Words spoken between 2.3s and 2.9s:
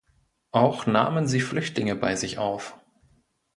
auf.